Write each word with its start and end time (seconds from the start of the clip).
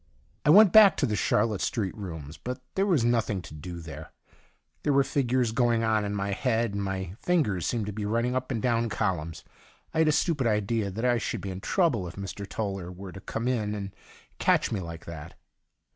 I 0.45 0.49
went 0.49 0.73
back 0.73 0.97
to 0.97 1.05
the 1.05 1.15
Charlotte 1.15 1.61
Street 1.61 1.95
rooms, 1.95 2.35
but 2.35 2.59
there 2.73 2.87
was 2.87 3.05
nothing 3.05 3.39
to 3.43 3.53
do 3.53 3.79
there. 3.79 4.11
There 4.81 4.93
were 4.93 5.03
figures 5.03 5.51
going 5.51 5.83
on 5.83 6.03
in 6.03 6.15
my 6.15 6.31
head, 6.31 6.73
and 6.73 6.83
my 6.83 7.15
fingers 7.21 7.67
seemed 7.67 7.85
to 7.85 7.93
be 7.93 8.03
running 8.03 8.35
up 8.35 8.49
and 8.49 8.63
down 8.63 8.89
columns. 8.89 9.43
I 9.93 9.99
had 9.99 10.07
a 10.07 10.11
stupid 10.11 10.47
idea 10.47 10.89
that 10.89 11.05
I 11.05 11.19
should 11.19 11.41
be 11.41 11.51
in 11.51 11.61
trouble 11.61 12.07
if 12.07 12.15
Mr. 12.15 12.49
Toller 12.49 12.91
were 12.91 13.11
to 13.11 13.21
come 13.21 13.47
in 13.47 13.75
and 13.75 13.95
catch 14.39 14.71
me 14.71 14.79
like 14.79 15.05
that. 15.05 15.35